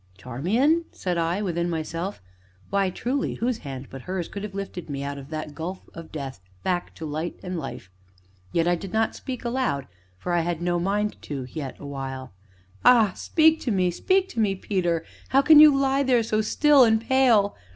"Charmian?" 0.17 0.85
said 0.91 1.19
I, 1.19 1.43
within 1.43 1.69
myself; 1.69 2.23
"why, 2.71 2.89
truly, 2.89 3.35
whose 3.35 3.59
hand 3.59 3.85
but 3.91 4.01
hers 4.01 4.27
could 4.27 4.41
have 4.41 4.55
lifted 4.55 4.89
me 4.89 5.03
out 5.03 5.19
of 5.19 5.29
that 5.29 5.53
gulf 5.53 5.87
of 5.93 6.11
death, 6.11 6.39
back 6.63 6.95
to 6.95 7.05
light 7.05 7.39
and 7.43 7.59
life?" 7.59 7.91
Yet 8.51 8.67
I 8.67 8.73
did 8.73 8.93
not 8.93 9.13
speak 9.13 9.45
aloud, 9.45 9.85
for 10.17 10.31
I 10.33 10.39
had 10.39 10.59
no 10.59 10.79
mind 10.79 11.21
to, 11.21 11.45
yet 11.51 11.75
a 11.77 11.85
while. 11.85 12.33
"Ah! 12.83 13.11
speak 13.15 13.59
to 13.61 13.69
me 13.71 13.91
speak 13.91 14.27
to 14.29 14.39
me, 14.39 14.55
Peter! 14.55 15.05
How 15.29 15.43
can 15.43 15.59
you 15.59 15.77
lie 15.77 16.01
there 16.01 16.23
so 16.23 16.41
still 16.41 16.83
and 16.83 16.99
pale?" 16.99 17.55